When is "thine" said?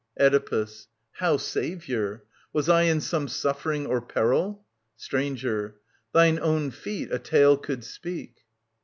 6.11-6.39